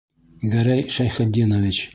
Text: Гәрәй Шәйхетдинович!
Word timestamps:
Гәрәй 0.53 0.83
Шәйхетдинович! 0.97 1.87